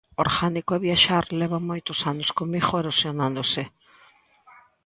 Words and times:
Orgánico 0.25 0.71
é 0.77 0.83
viaxar 0.87 1.23
leva 1.41 1.59
moitos 1.69 1.99
anos 2.11 2.29
comigo 2.39 2.79
erosionándose. 2.81 3.63